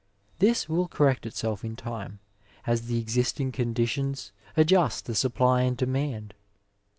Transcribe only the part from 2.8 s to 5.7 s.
tke existing conditions adjust the supply